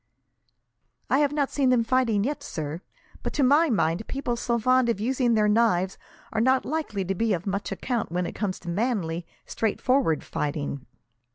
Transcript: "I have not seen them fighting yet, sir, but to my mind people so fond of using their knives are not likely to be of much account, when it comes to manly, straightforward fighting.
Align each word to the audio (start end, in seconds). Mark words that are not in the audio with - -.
"I 1.11 1.19
have 1.19 1.31
not 1.31 1.51
seen 1.51 1.69
them 1.69 1.83
fighting 1.83 2.23
yet, 2.23 2.41
sir, 2.41 2.81
but 3.21 3.33
to 3.33 3.43
my 3.43 3.69
mind 3.69 4.07
people 4.07 4.35
so 4.35 4.57
fond 4.57 4.89
of 4.89 4.99
using 4.99 5.35
their 5.35 5.47
knives 5.47 5.99
are 6.33 6.41
not 6.41 6.65
likely 6.65 7.05
to 7.05 7.13
be 7.13 7.33
of 7.33 7.45
much 7.45 7.71
account, 7.71 8.11
when 8.11 8.25
it 8.25 8.33
comes 8.33 8.57
to 8.61 8.69
manly, 8.69 9.27
straightforward 9.45 10.23
fighting. 10.23 10.87